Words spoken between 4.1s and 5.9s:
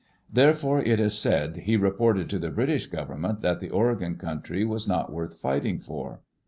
country was not worth fighting